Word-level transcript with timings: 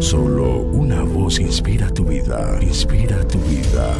Solo 0.00 0.58
una 0.60 1.02
voz 1.02 1.40
inspira 1.40 1.92
tu 1.92 2.04
vida, 2.04 2.56
inspira 2.62 3.26
tu 3.26 3.36
vida. 3.40 3.92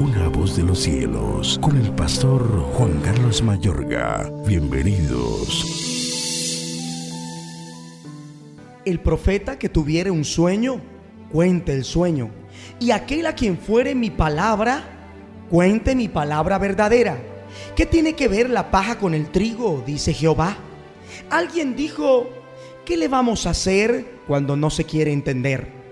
Una 0.00 0.26
voz 0.26 0.56
de 0.56 0.64
los 0.64 0.80
cielos, 0.80 1.56
con 1.62 1.76
el 1.76 1.88
pastor 1.92 2.42
Juan 2.72 3.00
Carlos 3.00 3.40
Mayorga. 3.40 4.28
Bienvenidos. 4.44 5.64
El 8.84 8.98
profeta 8.98 9.56
que 9.56 9.68
tuviere 9.68 10.10
un 10.10 10.24
sueño, 10.24 10.80
cuente 11.30 11.72
el 11.72 11.84
sueño. 11.84 12.30
Y 12.80 12.90
aquel 12.90 13.26
a 13.26 13.36
quien 13.36 13.56
fuere 13.56 13.94
mi 13.94 14.10
palabra, 14.10 14.82
cuente 15.48 15.94
mi 15.94 16.08
palabra 16.08 16.58
verdadera. 16.58 17.18
¿Qué 17.76 17.86
tiene 17.86 18.14
que 18.14 18.26
ver 18.26 18.50
la 18.50 18.72
paja 18.72 18.98
con 18.98 19.14
el 19.14 19.30
trigo? 19.30 19.80
Dice 19.86 20.12
Jehová. 20.12 20.56
Alguien 21.30 21.76
dijo, 21.76 22.28
¿qué 22.84 22.96
le 22.96 23.08
vamos 23.08 23.46
a 23.46 23.50
hacer 23.50 24.18
cuando 24.26 24.56
no 24.56 24.70
se 24.70 24.84
quiere 24.84 25.12
entender? 25.12 25.84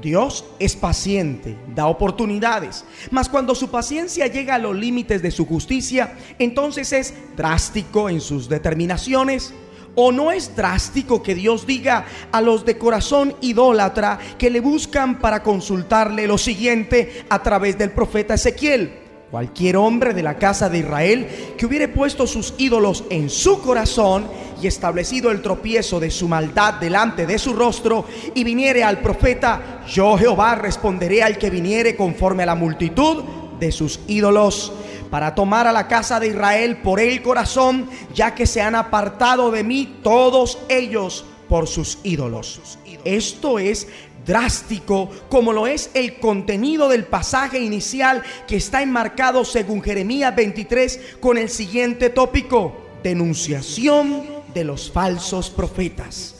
Dios 0.00 0.44
es 0.58 0.74
paciente, 0.74 1.56
da 1.74 1.86
oportunidades, 1.86 2.84
mas 3.10 3.28
cuando 3.28 3.54
su 3.54 3.70
paciencia 3.70 4.26
llega 4.26 4.54
a 4.54 4.58
los 4.58 4.76
límites 4.76 5.22
de 5.22 5.30
su 5.30 5.46
justicia, 5.46 6.16
entonces 6.38 6.92
es 6.92 7.14
drástico 7.36 8.08
en 8.08 8.20
sus 8.20 8.48
determinaciones. 8.48 9.52
¿O 9.94 10.10
no 10.10 10.32
es 10.32 10.56
drástico 10.56 11.22
que 11.22 11.34
Dios 11.34 11.66
diga 11.66 12.06
a 12.32 12.40
los 12.40 12.64
de 12.64 12.78
corazón 12.78 13.36
idólatra 13.42 14.18
que 14.38 14.48
le 14.48 14.60
buscan 14.60 15.18
para 15.18 15.42
consultarle 15.42 16.26
lo 16.26 16.38
siguiente 16.38 17.26
a 17.28 17.42
través 17.42 17.76
del 17.76 17.90
profeta 17.90 18.32
Ezequiel? 18.32 19.01
Cualquier 19.32 19.78
hombre 19.78 20.12
de 20.12 20.22
la 20.22 20.34
casa 20.34 20.68
de 20.68 20.80
Israel 20.80 21.26
que 21.56 21.64
hubiere 21.64 21.88
puesto 21.88 22.26
sus 22.26 22.52
ídolos 22.58 23.04
en 23.08 23.30
su 23.30 23.62
corazón 23.62 24.26
y 24.60 24.66
establecido 24.66 25.30
el 25.30 25.40
tropiezo 25.40 25.98
de 25.98 26.10
su 26.10 26.28
maldad 26.28 26.74
delante 26.74 27.24
de 27.24 27.38
su 27.38 27.54
rostro 27.54 28.04
y 28.34 28.44
viniere 28.44 28.84
al 28.84 28.98
profeta, 28.98 29.84
yo 29.88 30.18
Jehová 30.18 30.56
responderé 30.56 31.22
al 31.22 31.38
que 31.38 31.48
viniere 31.48 31.96
conforme 31.96 32.42
a 32.42 32.46
la 32.46 32.54
multitud 32.54 33.24
de 33.58 33.72
sus 33.72 34.00
ídolos 34.06 34.70
para 35.10 35.34
tomar 35.34 35.66
a 35.66 35.72
la 35.72 35.88
casa 35.88 36.20
de 36.20 36.26
Israel 36.28 36.82
por 36.82 37.00
el 37.00 37.22
corazón, 37.22 37.88
ya 38.12 38.34
que 38.34 38.44
se 38.44 38.60
han 38.60 38.74
apartado 38.74 39.50
de 39.50 39.64
mí 39.64 40.00
todos 40.02 40.58
ellos 40.68 41.24
por 41.52 41.68
sus 41.68 41.98
ídolos. 42.02 42.78
Esto 43.04 43.58
es 43.58 43.86
drástico 44.24 45.10
como 45.28 45.52
lo 45.52 45.66
es 45.66 45.90
el 45.92 46.18
contenido 46.18 46.88
del 46.88 47.04
pasaje 47.04 47.60
inicial 47.60 48.22
que 48.48 48.56
está 48.56 48.80
enmarcado 48.80 49.44
según 49.44 49.82
Jeremías 49.82 50.34
23 50.34 51.16
con 51.20 51.36
el 51.36 51.50
siguiente 51.50 52.08
tópico, 52.08 52.74
denunciación 53.02 54.24
de 54.54 54.64
los 54.64 54.90
falsos 54.90 55.50
profetas. 55.50 56.36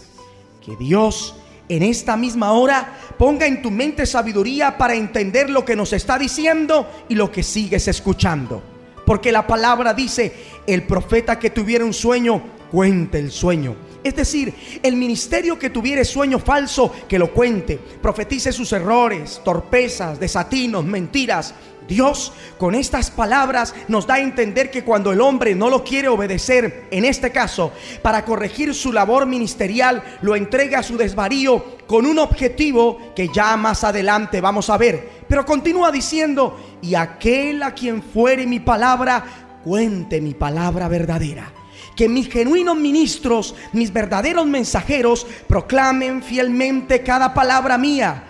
Que 0.65 0.77
Dios 0.77 1.35
en 1.69 1.83
esta 1.83 2.17
misma 2.17 2.53
hora 2.53 2.99
ponga 3.19 3.45
en 3.47 3.61
tu 3.61 3.71
mente 3.71 4.07
sabiduría 4.07 4.79
para 4.79 4.95
entender 4.95 5.51
lo 5.51 5.63
que 5.67 5.77
nos 5.77 5.93
está 5.93 6.19
diciendo 6.19 6.89
y 7.11 7.17
lo 7.17 7.31
que 7.31 7.43
sigues 7.43 7.87
escuchando. 7.87 8.63
Porque 9.05 9.31
la 9.31 9.47
palabra 9.47 9.93
dice, 9.93 10.33
el 10.67 10.85
profeta 10.85 11.39
que 11.39 11.51
tuviera 11.51 11.85
un 11.85 11.93
sueño, 11.93 12.43
cuente 12.71 13.19
el 13.19 13.31
sueño 13.31 13.92
es 14.05 14.17
decir, 14.17 14.53
el 14.83 14.97
ministerio 14.97 15.58
que 15.58 15.70
tuviere 15.70 16.05
sueño 16.05 16.39
falso, 16.39 16.92
que 17.08 17.19
lo 17.19 17.33
cuente, 17.33 17.78
profetice 18.00 18.53
sus 18.53 18.72
errores, 18.72 19.41
torpezas, 19.45 20.19
desatinos, 20.19 20.84
mentiras. 20.84 21.55
Dios 21.86 22.33
con 22.58 22.75
estas 22.75 23.11
palabras 23.11 23.75
nos 23.89 24.06
da 24.06 24.14
a 24.14 24.20
entender 24.20 24.70
que 24.70 24.84
cuando 24.84 25.12
el 25.12 25.20
hombre 25.20 25.55
no 25.55 25.69
lo 25.69 25.84
quiere 25.84 26.08
obedecer, 26.08 26.86
en 26.91 27.05
este 27.05 27.30
caso, 27.30 27.73
para 28.03 28.25
corregir 28.25 28.75
su 28.75 28.92
labor 28.92 29.27
ministerial, 29.27 30.03
lo 30.23 30.36
entrega 30.36 30.78
a 30.78 30.83
su 30.83 30.97
desvarío 30.97 31.78
con 31.86 32.06
un 32.06 32.19
objetivo 32.19 33.12
que 33.14 33.28
ya 33.34 33.56
más 33.56 33.84
adelante 33.84 34.41
vamos 34.41 34.70
a 34.70 34.78
ver. 34.78 35.23
Pero 35.28 35.45
continúa 35.45 35.91
diciendo, 35.91 36.56
y 36.80 36.95
aquel 36.95 37.62
a 37.62 37.75
quien 37.75 38.03
fuere 38.03 38.47
mi 38.47 38.61
palabra, 38.61 39.61
cuente 39.64 40.20
mi 40.20 40.35
palabra 40.35 40.89
verdadera 40.89 41.52
que 41.97 42.08
mis 42.08 42.29
genuinos 42.29 42.77
ministros, 42.77 43.55
mis 43.73 43.92
verdaderos 43.92 44.47
mensajeros, 44.47 45.27
proclamen 45.47 46.23
fielmente 46.23 47.03
cada 47.03 47.35
palabra 47.35 47.79
mía. 47.79 48.25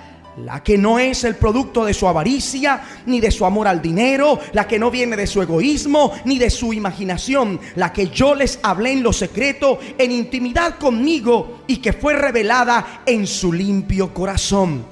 La 0.44 0.62
que 0.62 0.78
no 0.78 0.98
es 0.98 1.24
el 1.24 1.36
producto 1.36 1.84
de 1.84 1.92
su 1.92 2.08
avaricia, 2.08 2.82
ni 3.04 3.20
de 3.20 3.30
su 3.30 3.44
amor 3.44 3.68
al 3.68 3.82
dinero, 3.82 4.40
la 4.52 4.66
que 4.66 4.78
no 4.78 4.90
viene 4.90 5.14
de 5.14 5.26
su 5.26 5.42
egoísmo, 5.42 6.12
ni 6.24 6.38
de 6.38 6.48
su 6.48 6.72
imaginación, 6.72 7.60
la 7.76 7.92
que 7.92 8.08
yo 8.08 8.34
les 8.34 8.58
hablé 8.62 8.92
en 8.92 9.02
lo 9.02 9.12
secreto, 9.12 9.78
en 9.98 10.10
intimidad 10.10 10.78
conmigo, 10.78 11.62
y 11.66 11.76
que 11.78 11.92
fue 11.92 12.14
revelada 12.14 13.02
en 13.04 13.26
su 13.26 13.52
limpio 13.52 14.14
corazón 14.14 14.91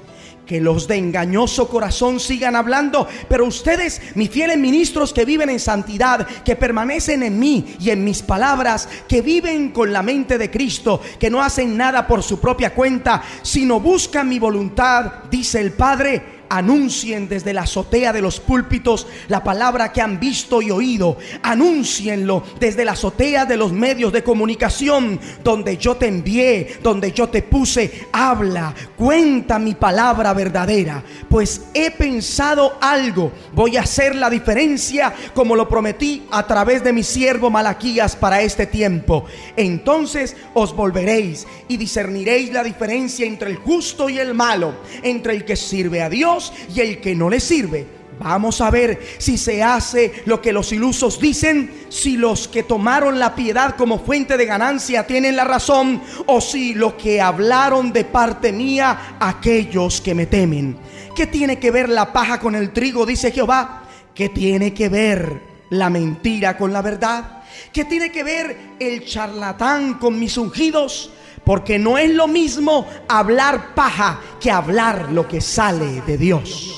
que 0.51 0.59
los 0.59 0.85
de 0.85 0.97
engañoso 0.97 1.69
corazón 1.69 2.19
sigan 2.19 2.57
hablando, 2.57 3.07
pero 3.29 3.45
ustedes, 3.45 4.01
mis 4.15 4.29
fieles 4.29 4.57
ministros 4.57 5.13
que 5.13 5.23
viven 5.23 5.49
en 5.49 5.61
santidad, 5.61 6.27
que 6.43 6.57
permanecen 6.57 7.23
en 7.23 7.39
mí 7.39 7.77
y 7.79 7.89
en 7.89 8.03
mis 8.03 8.21
palabras, 8.21 8.89
que 9.07 9.21
viven 9.21 9.71
con 9.71 9.93
la 9.93 10.03
mente 10.03 10.37
de 10.37 10.51
Cristo, 10.51 10.99
que 11.17 11.29
no 11.29 11.41
hacen 11.41 11.77
nada 11.77 12.05
por 12.05 12.21
su 12.21 12.41
propia 12.41 12.73
cuenta, 12.75 13.23
sino 13.41 13.79
buscan 13.79 14.27
mi 14.27 14.39
voluntad, 14.39 15.23
dice 15.31 15.61
el 15.61 15.71
Padre, 15.71 16.40
anuncien 16.51 17.29
desde 17.29 17.53
la 17.53 17.61
azotea 17.61 18.11
de 18.11 18.21
los 18.21 18.41
púlpitos 18.41 19.07
la 19.29 19.41
palabra 19.41 19.93
que 19.93 20.01
han 20.01 20.19
visto 20.19 20.61
y 20.61 20.69
oído. 20.69 21.17
Anúncienlo 21.41 22.43
desde 22.59 22.83
la 22.83 22.91
azotea 22.91 23.45
de 23.45 23.55
los 23.55 23.71
medios 23.71 24.11
de 24.11 24.21
comunicación 24.21 25.19
donde 25.43 25.77
yo 25.77 25.95
te 25.95 26.07
envié, 26.07 26.77
donde 26.83 27.13
yo 27.13 27.29
te 27.29 27.41
puse. 27.41 28.07
Habla, 28.11 28.75
cuenta 28.97 29.59
mi 29.59 29.75
palabra 29.75 30.33
verdadera, 30.33 31.01
pues 31.29 31.67
he 31.73 31.89
pensado 31.91 32.77
algo. 32.81 33.31
Voy 33.53 33.77
a 33.77 33.81
hacer 33.81 34.15
la 34.15 34.29
diferencia 34.29 35.13
como 35.33 35.55
lo 35.55 35.69
prometí 35.69 36.23
a 36.31 36.45
través 36.45 36.83
de 36.83 36.91
mi 36.91 37.03
siervo 37.03 37.49
Malaquías 37.49 38.17
para 38.17 38.41
este 38.41 38.65
tiempo. 38.65 39.23
Entonces 39.55 40.35
os 40.53 40.75
volveréis 40.75 41.47
y 41.69 41.77
discerniréis 41.77 42.51
la 42.51 42.63
diferencia 42.63 43.25
entre 43.25 43.51
el 43.51 43.55
justo 43.55 44.09
y 44.09 44.19
el 44.19 44.33
malo, 44.33 44.73
entre 45.01 45.33
el 45.33 45.45
que 45.45 45.55
sirve 45.55 46.01
a 46.01 46.09
Dios 46.09 46.40
y 46.73 46.79
el 46.79 47.01
que 47.01 47.13
no 47.15 47.29
le 47.29 47.39
sirve. 47.39 48.01
Vamos 48.19 48.61
a 48.61 48.69
ver 48.69 48.99
si 49.17 49.37
se 49.37 49.63
hace 49.63 50.23
lo 50.25 50.41
que 50.41 50.53
los 50.53 50.71
ilusos 50.71 51.19
dicen, 51.19 51.85
si 51.89 52.17
los 52.17 52.47
que 52.47 52.61
tomaron 52.61 53.17
la 53.17 53.33
piedad 53.33 53.75
como 53.75 53.97
fuente 53.97 54.37
de 54.37 54.45
ganancia 54.45 55.07
tienen 55.07 55.35
la 55.35 55.43
razón, 55.43 56.01
o 56.27 56.39
si 56.39 56.75
lo 56.75 56.95
que 56.97 57.19
hablaron 57.19 57.91
de 57.91 58.05
parte 58.05 58.53
mía 58.53 59.17
aquellos 59.19 60.01
que 60.01 60.13
me 60.13 60.27
temen. 60.27 60.77
¿Qué 61.15 61.25
tiene 61.25 61.57
que 61.57 61.71
ver 61.71 61.89
la 61.89 62.13
paja 62.13 62.39
con 62.39 62.53
el 62.53 62.71
trigo? 62.71 63.05
Dice 63.05 63.31
Jehová. 63.31 63.83
¿Qué 64.13 64.29
tiene 64.29 64.73
que 64.73 64.89
ver 64.89 65.41
la 65.71 65.89
mentira 65.89 66.57
con 66.57 66.71
la 66.71 66.81
verdad? 66.81 67.41
¿Qué 67.73 67.85
tiene 67.85 68.11
que 68.11 68.23
ver 68.23 68.57
el 68.79 69.05
charlatán 69.05 69.95
con 69.95 70.19
mis 70.19 70.37
ungidos? 70.37 71.11
Porque 71.43 71.79
no 71.79 71.97
es 71.97 72.11
lo 72.11 72.27
mismo 72.27 72.87
hablar 73.07 73.73
paja 73.73 74.19
que 74.39 74.51
hablar 74.51 75.11
lo 75.11 75.27
que 75.27 75.41
sale 75.41 76.01
de 76.01 76.17
Dios. 76.17 76.77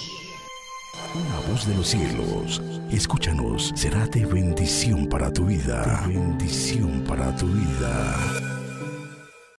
Una 1.14 1.52
voz 1.52 1.68
de 1.68 1.76
los 1.76 1.88
cielos, 1.88 2.62
escúchanos, 2.92 3.72
será 3.76 4.08
de 4.08 4.26
bendición 4.26 5.08
para 5.08 5.32
tu 5.32 5.46
vida. 5.46 6.04
bendición 6.08 7.04
para 7.08 7.36
tu 7.36 7.48
vida. 7.48 8.53